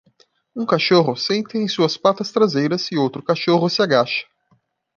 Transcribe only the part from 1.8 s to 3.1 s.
patas traseiras e